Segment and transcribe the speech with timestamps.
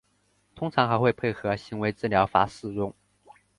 [0.55, 2.91] 通常还会配合行为治疗法使用。